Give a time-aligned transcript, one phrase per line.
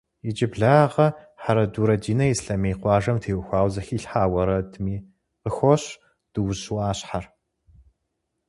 [0.27, 1.07] Иджыблагъэ
[1.41, 4.97] Хьэрэдурэ Динэ Ислъэмей къуажэм теухуауэ зэхилъхьа уэрэдми
[5.41, 5.83] къыхощ
[6.33, 7.25] Дуужь ӏуащхьэр.